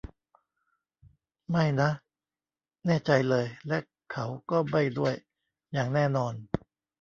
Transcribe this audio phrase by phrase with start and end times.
[1.49, 1.89] ไม่นะ
[2.85, 3.77] แน่ใจเลย และ
[4.11, 5.13] เขาก็ไม่ด้วย
[5.73, 6.33] อย่างแน่นอน